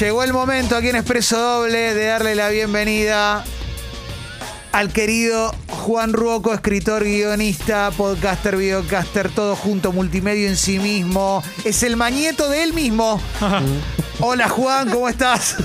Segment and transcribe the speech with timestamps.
[0.00, 3.44] Llegó el momento aquí en Expreso Doble de darle la bienvenida
[4.72, 11.44] al querido Juan Ruoco, escritor, guionista, podcaster, videocaster, todo junto, multimedia en sí mismo.
[11.64, 13.20] Es el mañeto de él mismo.
[14.18, 15.56] Hola Juan, ¿cómo estás?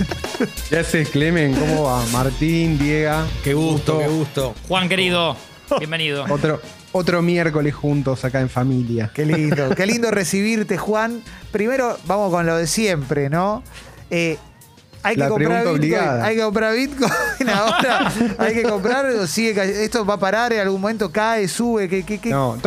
[0.69, 1.55] ¿Qué haces, Clemen?
[1.55, 2.05] ¿Cómo va?
[2.11, 3.23] Martín, Diego.
[3.43, 4.53] Qué gusto, qué gusto.
[4.67, 5.35] Juan querido,
[5.79, 6.25] bienvenido.
[6.29, 6.61] Otro,
[6.91, 9.09] otro miércoles juntos acá en familia.
[9.11, 11.23] Qué lindo, qué lindo recibirte, Juan.
[11.51, 13.63] Primero, vamos con lo de siempre, ¿no?
[14.09, 14.37] Eh,
[15.01, 15.75] hay que La comprar Bitcoin.
[15.77, 16.25] obligada.
[16.25, 17.11] Hay que comprar Bitcoin
[17.53, 18.11] ahora.
[18.37, 21.87] hay que comprar o sigue Esto va a parar en algún momento, cae, sube.
[21.87, 22.31] ¿qué, qué, qué?
[22.31, 22.57] No,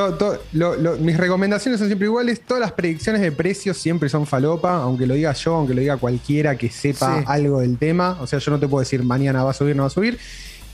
[0.53, 2.41] lo- lo- mis recomendaciones son siempre iguales.
[2.41, 5.99] Todas las predicciones de precios siempre son falopa, aunque lo diga yo, aunque lo diga
[5.99, 7.25] cualquiera que sepa Sí.
[7.27, 8.17] algo del tema.
[8.21, 10.19] O sea, yo no te puedo decir mañana va a subir, no va a subir.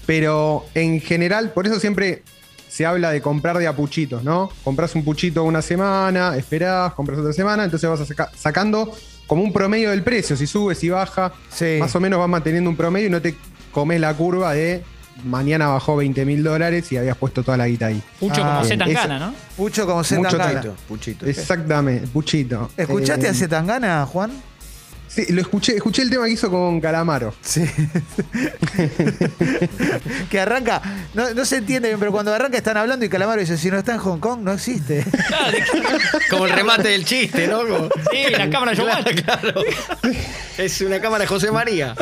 [0.06, 2.22] Pero en general, por eso siempre
[2.68, 4.50] se habla de comprar de a puchitos, ¿no?
[4.64, 8.92] Compras un puchito una semana, esperás, compras otra semana, entonces vas a saca- sacando
[9.26, 10.36] como un promedio del precio.
[10.36, 11.76] Si sube, si baja, Sí.
[11.80, 13.34] más o menos vas manteniendo un promedio y no te
[13.72, 14.82] comes la curva de
[15.24, 18.00] mañana bajó 20 mil dólares y habías puesto toda la guita ahí.
[18.20, 18.78] Mucho Ah, como bien.
[18.78, 19.34] Z Esa- Tangana, ¿no?
[19.58, 20.60] Mucho como Z Mucho Tangana.
[20.60, 21.26] Puchito, puchito.
[21.26, 22.70] Exactamente, puchito.
[22.76, 24.30] ¿Escuchaste Eh, a Z Tangana, Juan?
[25.08, 27.34] Sí, lo escuché, escuché el tema que hizo con Calamaro.
[27.40, 27.64] Sí.
[30.30, 30.80] que arranca,
[31.14, 33.78] no, no se entiende bien, pero cuando arranca están hablando y Calamaro dice, si no
[33.78, 35.04] está en Hong Kong, no existe.
[36.30, 37.60] Como el remate del chiste, ¿no?
[37.66, 39.60] Como- Sí, la cámara de Claro.
[40.56, 41.94] Es una cámara de José María.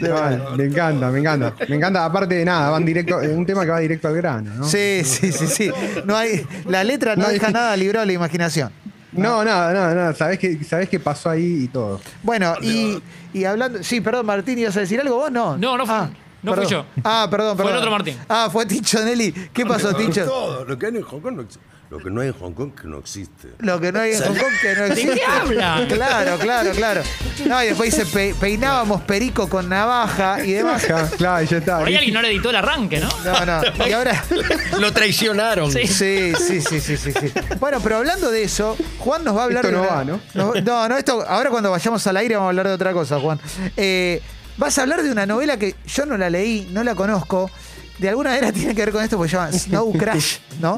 [0.00, 1.54] Vale, me encanta, me encanta.
[1.68, 4.54] Me encanta, aparte de nada, van directo, es un tema que va directo al grano,
[4.54, 4.64] ¿no?
[4.68, 5.70] Sí, sí, sí, sí.
[6.04, 8.70] No hay, la letra no No hay- deja nada librado a la imaginación.
[9.18, 10.14] No, nada, nada, nada.
[10.14, 12.00] Sabés qué, sabés qué pasó ahí y todo.
[12.22, 13.00] Bueno, y,
[13.32, 13.82] y hablando.
[13.82, 15.30] Sí, perdón, Martín, ¿ibas a decir algo vos?
[15.32, 15.56] No.
[15.58, 16.10] No, no fui- Ah,
[16.42, 16.86] no fui perdón.
[16.94, 17.00] yo.
[17.04, 17.72] Ah, perdón, Fue perdón.
[17.72, 18.16] el otro Martín.
[18.28, 19.50] Ah, fue Ticho Nelly.
[19.52, 20.24] ¿Qué pasó, Ticho?
[20.24, 21.66] Todo, lo que hay en Hong Kong no existe.
[21.90, 23.48] Lo que no hay en Hong Kong que no existe.
[23.60, 25.14] Lo que no hay en Hong Kong que no ¿De existe.
[25.14, 25.86] qué habla?
[25.88, 27.00] Claro, claro, claro.
[27.46, 30.84] No, y después dice, pe- peinábamos perico con navaja y demás.
[30.84, 31.78] Ja, claro, ya está.
[31.78, 33.08] Por ahí alguien no le editó el arranque, ¿no?
[33.24, 33.86] No, no.
[33.88, 34.22] Y ahora.
[34.78, 35.72] Lo traicionaron.
[35.72, 35.86] Sí.
[35.86, 37.32] Sí, sí, sí, sí, sí, sí.
[37.58, 39.82] Bueno, pero hablando de eso, Juan nos va a hablar Esto de.
[39.82, 40.20] no una- va, ¿no?
[40.34, 41.24] No, no, no, esto.
[41.26, 43.40] Ahora cuando vayamos al aire vamos a hablar de otra cosa, Juan.
[43.78, 44.20] Eh,
[44.58, 47.50] vas a hablar de una novela que yo no la leí, no la conozco.
[47.98, 50.76] De alguna manera tiene que ver con esto porque se llama Snow Crash, ¿no?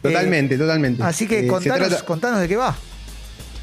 [0.00, 1.02] Totalmente, Eh, totalmente.
[1.02, 2.74] Así que Eh, contanos, trata- contanos de qué va.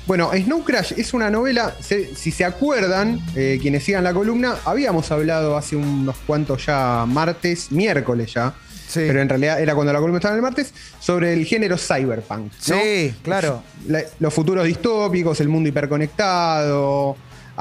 [0.05, 4.55] Bueno, Snow Crash es una novela, se- si se acuerdan, eh, quienes sigan la columna,
[4.65, 8.55] habíamos hablado hace unos cuantos ya martes, miércoles ya,
[8.87, 9.01] Sí.
[9.05, 12.51] pero en realidad era cuando la columna estaba el martes, sobre el género cyberpunk.
[12.69, 12.75] ¿no?
[12.79, 13.61] Sí, claro.
[13.87, 17.15] La- los futuros distópicos, el mundo hiperconectado,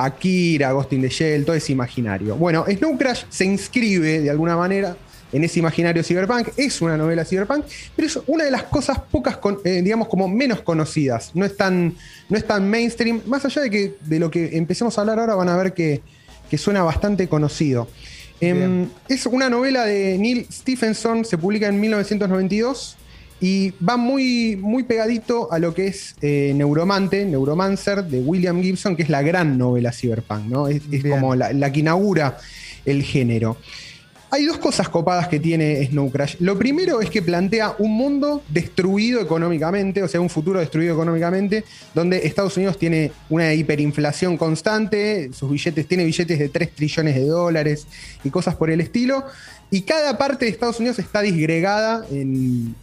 [0.05, 2.37] Akira, Ghost in the Shell, todo ese imaginario.
[2.37, 4.97] Bueno, Snow Crash se inscribe de alguna manera
[5.33, 7.65] en ese imaginario cyberpunk, es una novela cyberpunk,
[7.95, 11.33] pero es una de las cosas pocas, con- eh, digamos, como menos conocidas.
[11.35, 11.95] No es, tan,
[12.31, 15.35] no es tan mainstream, más allá de que de lo que empecemos a hablar ahora
[15.35, 16.01] van a ver que,
[16.49, 17.89] que suena bastante conocido.
[18.41, 22.97] Em, es una novela de Neil Stephenson, se publica en 1992
[23.41, 28.97] y va muy, muy pegadito a lo que es eh, Neuromante, Neuromancer, de William Gibson,
[28.97, 30.69] que es la gran novela cyberpunk, ¿no?
[30.69, 32.39] Es, como la, la que inaugura
[32.85, 33.57] el género.
[34.31, 36.37] Hay dos cosas copadas que tiene Snow Crash.
[36.41, 41.65] Lo primero es que plantea un mundo destruido económicamente, o sea, un futuro destruido económicamente,
[41.95, 47.27] donde Estados Unidos tiene una hiperinflación constante, sus billetes, tiene billetes de 3 trillones de
[47.27, 47.87] dólares
[48.23, 49.25] y cosas por el estilo.
[49.71, 52.75] Y cada parte de Estados Unidos está disgregada en,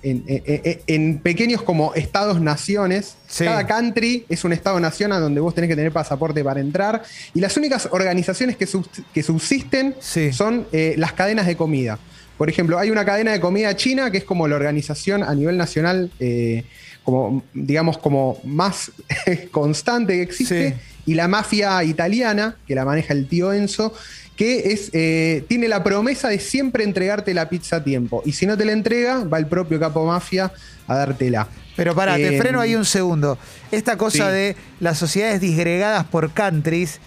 [1.24, 3.16] pequeños como estados-naciones.
[3.28, 3.46] Sí.
[3.46, 7.02] Cada country es un estado-nación a donde vos tenés que tener pasaporte para entrar.
[7.34, 10.32] Y las únicas organizaciones que, subs- que subsisten Sí.
[10.32, 11.98] son eh, las cadenas de comida.
[12.38, 15.58] Por ejemplo, hay una cadena de comida china que es como la organización a nivel
[15.58, 16.66] nacional, eh,
[17.04, 18.92] como, digamos, como más
[19.52, 20.70] constante que existe.
[20.72, 20.76] Sí.
[21.08, 23.94] Y la mafia italiana, que la maneja el tío Enzo,
[24.36, 28.22] que es, eh, tiene la promesa de siempre entregarte la pizza a tiempo.
[28.26, 30.52] Y si no te la entrega, va el propio capo mafia
[30.88, 31.48] a dártela.
[31.76, 33.38] Pero pará, te Eh, freno ahí un segundo.
[33.72, 34.34] Esta cosa sí.
[34.34, 37.00] de las sociedades disgregadas por countries,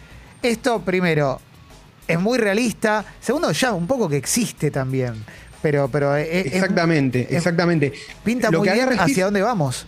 [0.43, 1.41] esto primero
[2.07, 3.05] es muy realista.
[3.21, 5.15] Segundo, ya un poco que existe también.
[5.63, 7.93] Pero, pero es- es- Exactamente, es- exactamente.
[8.25, 9.87] pinta Lo muy que bien hacia dónde vamos.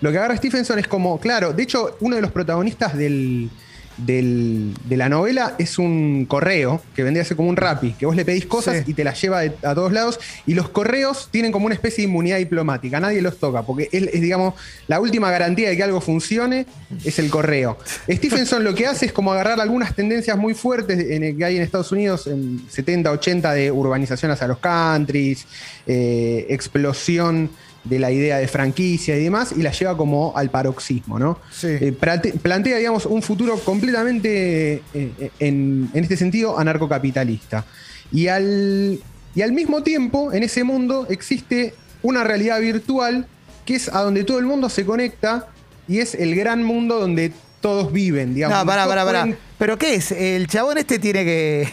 [0.00, 3.50] Lo que agarra Stephenson es como, claro, de hecho, uno de los protagonistas del,
[3.96, 8.06] del- de la novela es un correo que vendría a ser como un rapi, que
[8.06, 8.84] vos le pedís cosas Sí.
[8.90, 10.18] y te las lleva de- a todos lados.
[10.46, 14.02] Y los correos tienen como una especie de inmunidad diplomática, nadie los toca, porque es,
[14.12, 14.54] es, digamos,
[14.88, 16.66] la última garantía de que algo funcione
[17.04, 17.78] es el correo.
[18.10, 21.56] Stephenson lo que hace es como agarrar algunas tendencias muy fuertes en el que hay
[21.56, 25.46] en Estados Unidos, en 70, 80, de urbanización hacia los countries,
[25.86, 27.50] eh, explosión
[27.84, 31.38] de la idea de franquicia y demás y la lleva como al paroxismo, ¿no?
[31.52, 31.68] Sí.
[31.68, 37.64] Eh, plante- plantea, digamos, un futuro completamente, eh, en, en este sentido, anarcocapitalista.
[38.12, 38.98] Y al,
[39.34, 43.26] y al mismo tiempo, en ese mundo existe una realidad virtual
[43.66, 45.48] que es a donde todo el mundo se conecta
[45.88, 48.58] y es el gran mundo donde todos viven, digamos.
[48.58, 49.22] No, pará, pará, pará.
[49.22, 50.12] pueden- ¿Pero qué es?
[50.12, 51.68] El chabón este tiene que.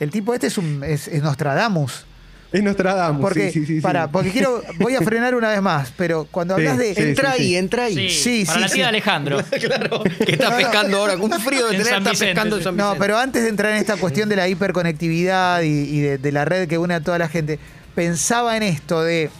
[0.00, 0.82] El tipo este es un.
[0.84, 2.06] es, es Nostradamus.
[2.52, 3.20] Es Nostradamus.
[3.20, 3.80] Porque, sí, sí, sí, sí.
[3.80, 4.62] pará, porque quiero.
[4.78, 6.94] Voy a frenar una vez más, pero cuando Sí, hablas de.
[6.94, 7.02] sí.
[7.02, 7.56] entra ahí, sí.
[7.56, 7.94] entra ahí.
[8.10, 9.38] Sí, Sí, para sí, la tía de Alejandro.
[9.60, 10.02] Claro.
[10.24, 11.16] Que está No, pescando ahora.
[11.16, 12.64] Un frío de En tener, está Vicente, pescando en sí.
[12.64, 16.18] San No, pero antes de entrar en esta cuestión de la hiperconectividad y, y de,
[16.18, 17.58] de la red que une a toda la gente,
[17.96, 19.30] pensaba en esto de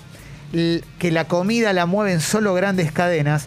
[0.98, 3.46] que la comida la mueven solo grandes cadenas.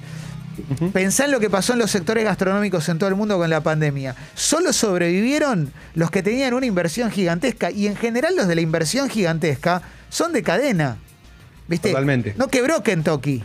[0.94, 3.62] Pensá en lo que pasó en los sectores gastronómicos en todo el mundo con la
[3.62, 4.15] pandemia.
[4.36, 9.09] Solo sobrevivieron los que tenían una inversión gigantesca y en general los de la inversión
[9.09, 10.98] gigantesca son de cadena.
[11.68, 11.89] ¿Viste?
[11.89, 12.33] Totalmente.
[12.38, 13.44] No quebró Kentucky.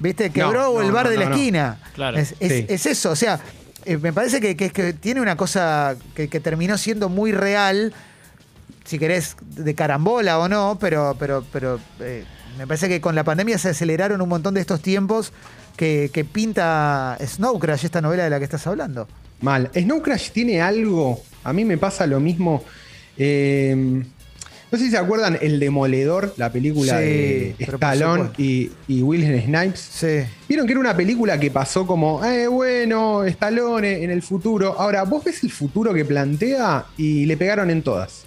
[0.00, 0.30] ¿Viste?
[0.30, 1.80] Quebró no, el bar no, de la esquina.
[1.94, 2.16] Claro.
[2.18, 2.66] Es, es- Sí.
[2.68, 3.40] es eso, o sea,
[3.84, 7.92] eh, me parece que, que- que tiene una cosa que, que terminó siendo muy real,
[8.84, 12.24] si querés, de carambola o no, pero, pero, pero eh,
[12.58, 15.32] me parece que con la pandemia se aceleraron un montón de estos tiempos
[15.76, 19.08] que, que pinta Snow Crash, esta novela de la que estás hablando.
[19.40, 19.70] Mal.
[19.72, 21.22] Snow Crash tiene algo.
[21.44, 22.64] A mí me pasa lo mismo.
[23.16, 24.02] eh,
[24.70, 29.40] no sé si se acuerdan El Demoledor, la película Sí, de Stallone y, y Wilhelm
[29.44, 29.80] Snipes.
[29.80, 30.20] Sí.
[30.48, 34.74] Vieron que era una película que pasó como, eh, bueno, Stallone en el futuro.
[34.78, 38.24] Ahora, vos ves el futuro que plantea y le pegaron en todas.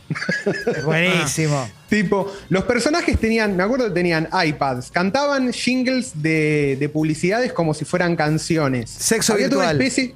[0.75, 1.67] Es buenísimo.
[1.89, 7.73] Tipo, los personajes tenían, me acuerdo que tenían iPads, cantaban jingles de, de publicidades como
[7.73, 8.89] si fueran canciones.
[8.89, 9.81] Sexo Había toda virtual.
[9.87, 10.15] especie-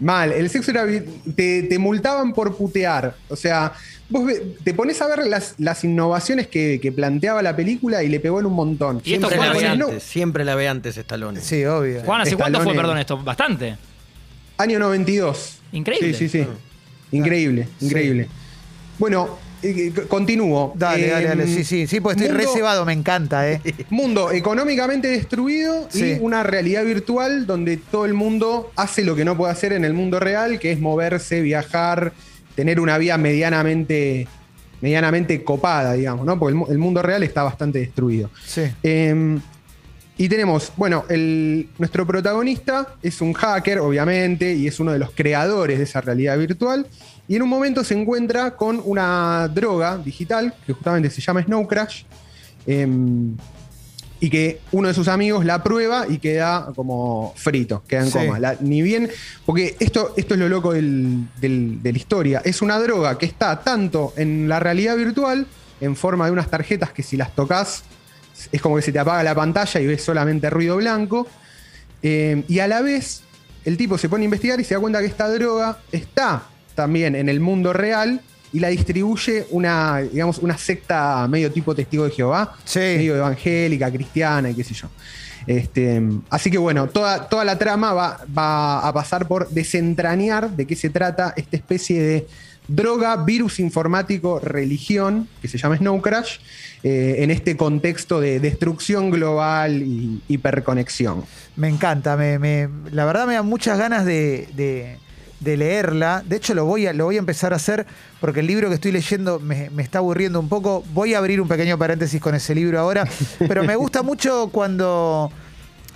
[0.00, 0.84] mal, el sexo era.
[1.36, 3.14] Te, te multaban por putear.
[3.28, 3.72] O sea,
[4.08, 8.08] vos ve- te pones a ver las, las innovaciones que, que planteaba la película y
[8.08, 9.00] le pegó en un montón.
[9.04, 10.02] Y Siempre la ve antes.
[10.02, 11.40] Siempre la ve antes Stallone.
[11.40, 12.02] Sí, obvio.
[12.04, 13.18] Juan, ¿hace cuánto fue, Stallone- perdón, esto?
[13.18, 13.76] Bastante.
[14.58, 15.58] Año 92.
[15.72, 16.14] Increíble.
[16.14, 16.48] Sí, sí, sí.
[17.12, 18.28] Increíble, increíble.
[18.98, 20.72] Bueno, eh, continúo.
[20.76, 21.42] Dale, dale, dale.
[21.44, 23.60] Em, Sí, sí, sí, pues estoy mundo- reservado, me encanta, ¿eh?
[23.90, 26.16] Mundo económicamente destruido Sí.
[26.16, 29.84] y una realidad virtual donde todo el mundo hace lo que no puede hacer en
[29.84, 32.12] el mundo real, que es moverse, viajar,
[32.54, 34.26] tener una vida medianamente,
[34.80, 36.38] medianamente copada, digamos, ¿no?
[36.38, 38.30] Porque el, mu- el mundo real está bastante destruido.
[38.46, 38.62] Sí.
[38.82, 39.38] Eh,
[40.16, 45.12] y tenemos, bueno, el, nuestro protagonista es un hacker, obviamente, y es uno de los
[45.12, 46.86] creadores de esa realidad virtual.
[47.30, 51.64] Y en un momento se encuentra con una droga digital que justamente se llama Snow
[51.68, 52.02] Crash.
[52.66, 52.86] eh,
[54.18, 58.18] y que uno de sus amigos la prueba y queda como frito, queda en Sí.
[58.18, 58.38] coma.
[58.38, 59.08] La- ni bien,
[59.46, 62.42] porque esto, esto es lo loco del- del- de la historia.
[62.44, 65.46] Es una droga que está tanto en la realidad virtual,
[65.80, 67.84] en forma de unas tarjetas que si las tocas
[68.52, 71.26] es como que se te apaga la pantalla y ves solamente ruido blanco.
[72.02, 73.22] Eh, y a la vez,
[73.64, 76.42] el tipo se pone a investigar y se da cuenta que esta droga está
[76.74, 78.20] también en el mundo real
[78.52, 82.78] y la distribuye una, digamos, una secta medio tipo testigo de Jehová, Sí.
[82.80, 84.88] medio evangélica, cristiana y qué sé yo.
[85.46, 90.66] Este, así que bueno, toda, toda la trama va, va a pasar por desentrañar de
[90.66, 92.26] qué se trata esta especie de
[92.68, 96.38] droga, virus informático, religión, que se llama Snow Crash,
[96.82, 101.24] eh, en este contexto de destrucción global y hiperconexión.
[101.56, 104.98] Me encanta, me, me- la verdad me da muchas ganas de, de-
[105.40, 106.22] de leerla.
[106.24, 107.86] De hecho, lo voy, a, lo voy a empezar a hacer
[108.20, 110.84] porque el libro que estoy leyendo me, me está aburriendo un poco.
[110.92, 113.08] Voy a abrir un pequeño paréntesis con ese libro ahora,
[113.48, 115.32] pero me gusta mucho cuando,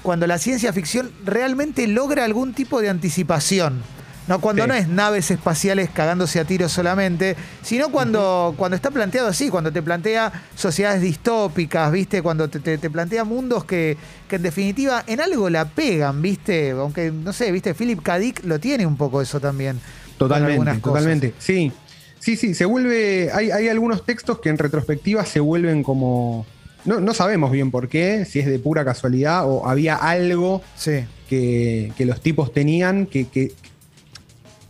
[0.02, 3.82] cuando la ciencia ficción realmente logra algún tipo de anticipación.
[4.26, 4.68] No, cuando Sí.
[4.68, 9.70] no es naves espaciales cagándose a tiros solamente, sino cuando, cuando está planteado así, cuando
[9.70, 12.22] te plantea sociedades distópicas, ¿viste?
[12.22, 16.70] Cuando te, te- te plantea mundos que, que en definitiva en algo la pegan, ¿viste?
[16.70, 17.74] Aunque, no sé, ¿viste?
[17.74, 18.18] Philip K.
[18.18, 19.78] Dick lo tiene un poco eso también.
[20.16, 21.34] Totalmente, totalmente.
[21.38, 21.70] Sí,
[22.18, 23.30] sí, sí, se vuelve.
[23.32, 26.46] Hay, hay algunos textos que en retrospectiva se vuelven como.
[26.86, 31.04] No, no sabemos bien por qué, si es de pura casualidad o había algo Sí.
[31.28, 33.52] que, que los tipos tenían que, que,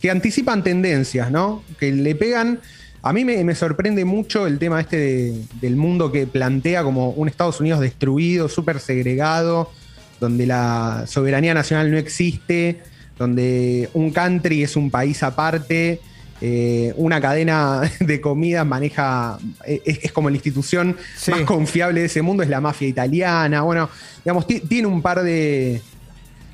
[0.05, 1.63] que anticipan tendencias, ¿no?
[1.79, 2.59] Que le pegan.
[3.01, 7.09] A mí me, me sorprende mucho el tema este de- del mundo que plantea como
[7.09, 9.71] un Estados Unidos destruido, súper segregado,
[10.19, 12.83] donde la soberanía nacional no existe,
[13.17, 15.99] donde un country es un país aparte,
[16.39, 21.31] eh, una cadena de comida maneja, eh, es, es como la institución Sí.
[21.31, 23.63] más confiable de ese mundo, es la mafia italiana.
[23.63, 23.89] Bueno,
[24.23, 25.81] digamos, ti- tiene un par de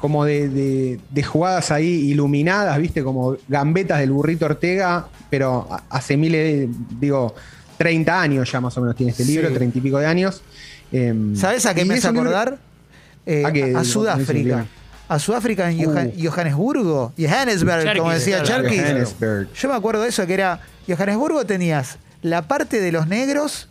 [0.02, 6.18] como de, de- de jugadas ahí iluminadas, viste, como gambetas del burrito Ortega, pero hace
[6.18, 6.68] miles,
[7.00, 7.34] digo,
[7.78, 9.34] 30 años ya más o menos tiene este Sí.
[9.34, 10.42] libro, 30 y pico de años.
[10.92, 12.58] Em, ¿Sabes a qué me hace acordar?
[13.26, 13.76] Eh, ¿A qué?
[13.76, 14.66] a Sudáfrica.
[15.08, 16.30] A Sudáfrica en Johan- Uh.
[16.30, 17.14] Johannesburgo.
[17.18, 18.44] Johannesburg, como decía.
[18.46, 19.48] Johannesburg.
[19.54, 20.60] Yo me acuerdo de eso, que era.
[20.88, 23.68] Johannesburgo tenías la parte de los negros,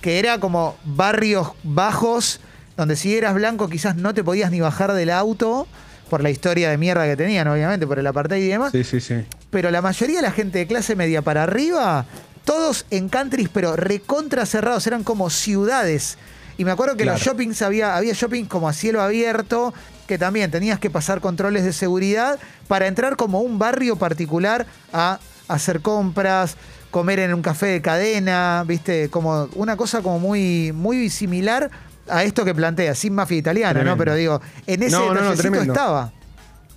[0.00, 2.40] que era como barrios bajos,
[2.80, 5.68] donde si eras blanco quizás no te podías ni bajar del auto,
[6.08, 8.72] por la historia de mierda que tenían, obviamente, por el apartheid y demás.
[8.72, 9.16] Sí, sí, sí.
[9.50, 12.06] Pero la mayoría de la gente de clase media para arriba,
[12.46, 16.16] todos en countries, pero recontra cerrados, eran como ciudades.
[16.56, 19.74] Y me acuerdo que los shoppings había, había shoppings como a cielo abierto,
[20.08, 25.20] que también tenías que pasar controles de seguridad para entrar como un barrio particular a
[25.48, 26.56] hacer compras,
[26.90, 31.70] comer en un café de cadena, viste, como una cosa como muy, muy similar
[32.10, 33.96] a esto que plantea, sin mafia italiana, ¿no?
[33.96, 36.12] Pero digo, en ese No, no, no, estaba.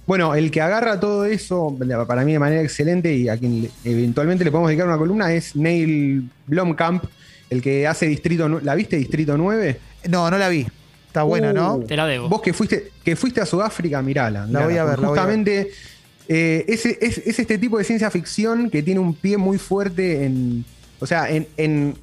[0.05, 4.43] Bueno, el que agarra todo eso, para mí de manera excelente, y a quien eventualmente
[4.43, 7.05] le podemos dedicar una columna, es Neil Blomkamp,
[7.49, 9.79] el que hace Distrito ¿La viste Distrito 9?
[10.09, 10.67] No, no la vi.
[11.07, 11.75] Está buena, ¿no?
[11.75, 12.27] Uh, Te la debo.
[12.27, 14.45] Vos que fuiste, que fuiste a Sudáfrica, mirala.
[14.47, 15.35] mirala, voy a ver, porque la voy a ver.
[15.37, 15.71] Justamente
[16.27, 20.25] eh, es, es- es este tipo de ciencia ficción que tiene un pie muy fuerte
[20.25, 20.65] en.
[20.99, 21.95] O sea, en, en,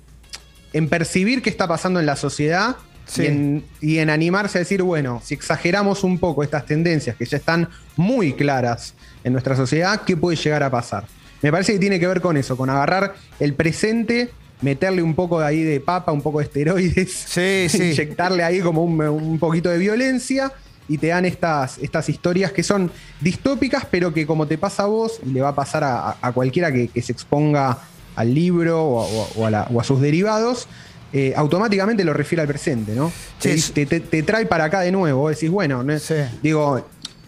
[0.73, 2.77] en percibir qué está pasando en la sociedad
[3.11, 3.23] Sí.
[3.23, 7.25] y, en, y en animarse a decir, bueno, si exageramos un poco estas tendencias que
[7.27, 11.05] ya están muy claras en nuestra sociedad, ¿qué puede llegar a pasar?
[11.43, 15.41] Me parece que tiene que ver con eso, con agarrar el presente, meterle un poco
[15.41, 17.91] de ahí de papa, un poco de esteroides, Sí, sí.
[17.91, 20.53] inyectarle ahí como un, un poquito de violencia
[20.89, 22.91] y te dan estas, estas historias que son
[23.21, 26.33] distópicas, pero que como te pasa a vos y le va a pasar a, a
[26.33, 27.79] cualquiera que, que se exponga
[28.17, 30.67] al libro o, o- o a, la- o a sus derivados,
[31.13, 33.11] eh, automáticamente lo refiere al presente, ¿no?
[33.39, 35.99] Sí, te, es- te- te- te trae para acá de nuevo, vos decís, bueno, ¿no?
[35.99, 36.15] Sí.
[36.43, 36.87] digo,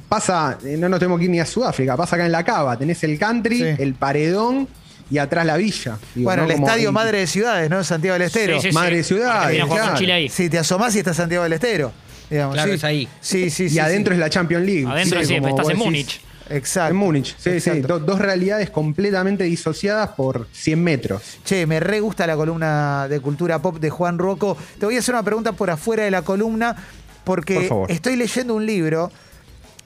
[0.09, 2.77] pasa, eh, no nos tenemos que ir ni a Sudáfrica, pasa acá en la cava,
[2.79, 3.65] tenés el country, Sí.
[3.79, 4.69] el paredón
[5.11, 5.99] y atrás la villa.
[6.15, 6.49] Digo, bueno, ¿no?
[6.49, 7.83] el Como- estadio Madre de Ciudades, ¿no?
[7.85, 8.55] Santiago del Estero.
[8.57, 8.75] Sí, sí, sí.
[8.75, 9.99] Madre de ciudad, Argentina juega con claro.
[10.01, 10.29] Chile ahí.
[10.29, 11.93] Si te asomás y está Santiago del Estero.
[12.31, 12.75] Digamos, Claro, sí.
[12.77, 13.09] es ahí.
[13.21, 13.75] Sí, sí, sí.
[13.75, 14.17] y adentro sí.
[14.17, 14.87] es la Champions League.
[14.87, 15.85] Adentro sí, como estás en decís.
[15.85, 16.21] Múnich.
[16.51, 16.91] Exacto.
[16.91, 17.81] En Múnich, sí, sí.
[17.81, 21.23] Do- dos realidades completamente disociadas por 100 metros.
[21.45, 24.57] Che, me re gusta la columna de cultura pop de Juan Rocco.
[24.79, 26.77] Te voy a hacer una pregunta por afuera de la columna,
[27.25, 29.11] porque Por estoy leyendo un libro.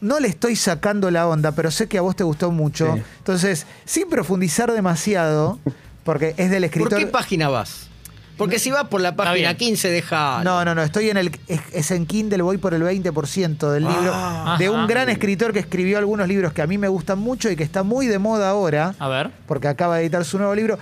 [0.01, 2.95] No le estoy sacando la onda, pero sé que a vos te gustó mucho.
[2.97, 3.03] Sí.
[3.19, 5.59] Entonces, sin profundizar demasiado,
[6.05, 6.99] porque es del ¿Por escritor.
[6.99, 7.89] qué página vas?
[8.37, 9.57] Porque si vas por la página bien.
[9.57, 10.43] 15, deja.
[10.45, 11.31] No, no, no, estoy en el.
[11.49, 14.11] Es, es en Kindle, voy por el 20% del libro.
[14.15, 14.57] Ah.
[14.59, 14.87] de un Ajá.
[14.87, 17.83] gran escritor que escribió algunos libros que a mí me gustan mucho y que está
[17.83, 19.31] muy de moda ahora, A ver.
[19.47, 20.79] porque acaba de editar su nuevo libro.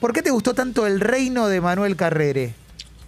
[0.00, 2.54] ¿Por qué te gustó tanto El Reino de Manuel Carrere?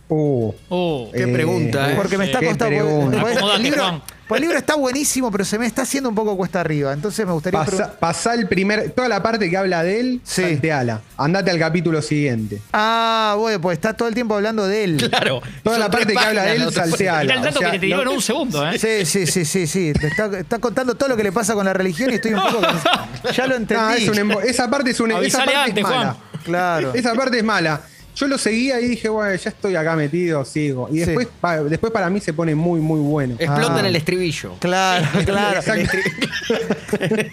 [0.09, 1.95] Uh, Uh, Qué pregunta, ¿eh?
[1.97, 3.11] Porque me está costando.
[3.11, 4.03] el, libro.
[4.29, 6.93] Pues el libro está buenísimo, pero se me está haciendo un poco cuesta arriba.
[6.93, 7.61] Entonces me gustaría.
[7.65, 8.91] pasa, pasá el primer.
[8.93, 10.43] Toda la parte que habla de él, Sí.
[10.43, 11.01] salteala.
[11.19, 12.61] Andate al capítulo siguiente.
[12.73, 15.09] Ah, bueno, pues está todo el tiempo hablando de él.
[15.11, 15.43] Claro.
[15.63, 17.23] Toda la parte que habla de él, te salteala.
[17.23, 18.79] Mira el dato O sea, que te en un segundo, ¿eh?
[18.79, 19.93] Sí, sí, sí, sí, sí.
[19.93, 22.41] Te está, está contando todo lo que le pasa con la religión y estoy un
[22.43, 22.61] poco.
[23.37, 23.83] ya lo entendí.
[23.85, 25.19] No, es un embo- esa parte es una.
[25.21, 25.97] Esa parte antes, es mala.
[26.13, 26.17] Juan.
[26.45, 26.93] Claro.
[26.95, 27.81] Esa parte es mala.
[28.15, 30.87] Yo lo seguía y dije, bueno, ya estoy acá metido, sigo.
[30.91, 31.07] Y Sí.
[31.07, 33.37] después, pa- después para mí se pone muy, muy bueno.
[33.39, 33.81] Explota Ah.
[33.81, 34.55] en el estribillo.
[34.61, 35.61] Claro, claro.
[35.61, 35.97] Exacto.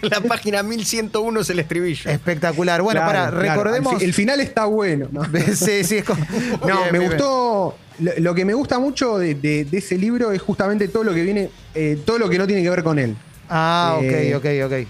[0.02, 2.10] la página 1101 es el estribillo.
[2.10, 2.80] Espectacular.
[2.82, 3.40] Bueno, Claro, para, claro.
[3.62, 4.02] recordemos.
[4.02, 5.08] El final está bueno.
[5.12, 5.22] ¿no?
[5.54, 6.24] Sí, sí, es como.
[6.60, 7.76] No, Bien, me bien, gustó.
[8.16, 11.22] Lo, que me gusta mucho de, de- de ese libro es justamente todo lo que
[11.22, 13.14] viene, eh, todo lo que no tiene que ver con él.
[13.50, 14.88] Ah, ok, Eh, ok, ok.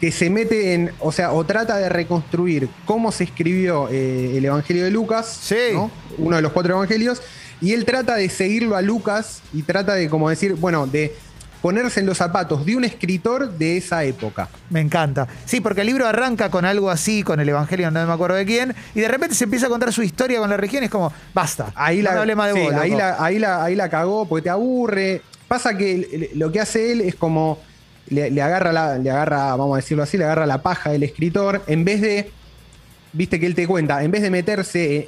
[0.00, 4.44] Que se mete en, o sea, o trata de reconstruir cómo se escribió eh, el
[4.44, 5.56] Evangelio de Lucas, Sí.
[5.72, 5.90] ¿no?
[6.18, 7.22] uno de los cuatro evangelios,
[7.60, 11.14] y él trata de seguirlo a Lucas y trata de, como decir, bueno, de
[11.62, 14.48] ponerse en los zapatos de un escritor de esa época.
[14.70, 15.26] Me encanta.
[15.46, 18.44] Sí, porque el libro arranca con algo así, con el Evangelio, no me acuerdo de
[18.44, 20.92] quién, y de repente se empieza a contar su historia con la región y es
[20.92, 21.72] como, basta.
[21.74, 24.44] Ahí no la, más de sí, vos, ahí, la, ahí, la, ahí la cagó porque
[24.44, 25.22] te aburre.
[25.48, 27.58] Pasa que lo que hace él es como
[28.08, 31.62] le, agarra la, le agarra, vamos a decirlo así, le agarra la paja del escritor,
[31.66, 32.30] en vez de,
[33.12, 35.06] viste que él te cuenta, en vez de meterse eh,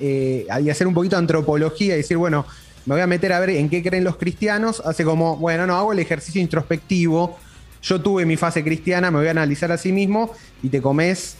[0.49, 2.47] eh, y hacer un poquito de antropología y decir, bueno,
[2.87, 5.77] me voy a meter a ver en qué creen los cristianos, hace como, bueno, no,
[5.77, 7.37] hago el ejercicio introspectivo.
[7.83, 11.37] Yo tuve mi fase cristiana, me voy a analizar a sí mismo y te comes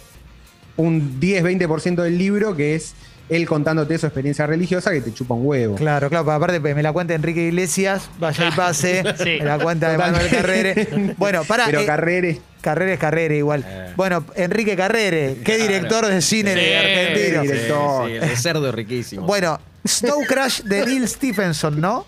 [0.77, 2.95] un 10-20% del libro que es
[3.29, 5.75] él contándote su experiencia religiosa que te chupa un huevo.
[5.77, 9.37] Claro, claro, aparte pues, me la cuenta Enrique Iglesias, vaya y pase, Sí.
[9.41, 11.15] me la cuenta de Manuel Carrere.
[11.19, 11.67] Bueno, para.
[11.67, 13.93] Pero eh, Carrere, Carrere es Carrere igual.
[13.97, 17.43] Bueno, Enrique Carrere, qué director de cine Sí, de argentino.
[17.43, 18.07] director.
[18.09, 19.27] Sí, sí, el de cerdo riquísimo.
[19.27, 22.07] Bueno, Snow Crash de Neil Stephenson, ¿no?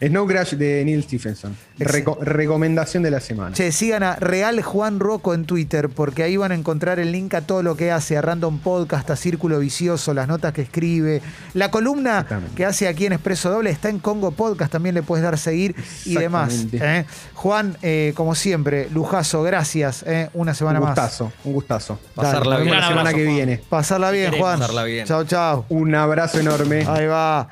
[0.00, 1.54] Snow Crash de Neil Stephenson.
[1.78, 3.54] Reco- recomendación de la semana.
[3.54, 7.34] Che, sigan a Real Juan Rocco en Twitter, porque ahí van a encontrar el link
[7.34, 11.22] a todo lo que hace, a Random Podcast, a Círculo Vicioso, las notas que escribe.
[11.54, 12.26] La columna
[12.56, 15.74] que hace aquí en Expreso Doble está en Congo Podcast, también le puedes dar seguir
[16.04, 16.66] y demás.
[16.72, 17.04] ¿eh?
[17.34, 20.04] Juan, eh, como siempre, lujazo, gracias.
[20.06, 20.28] ¿eh?
[20.34, 20.94] Una semana un más.
[20.96, 21.98] gustazo, un gustazo.
[22.14, 22.76] Pasarla Dale, bien.
[22.76, 23.60] la semana abrazo, que viene.
[23.68, 24.58] Pasarla bien, Juan.
[24.58, 25.06] pasarla bien.
[25.06, 25.64] Chao, chao.
[25.70, 26.84] Un abrazo enorme.
[26.86, 27.48] Ahí va.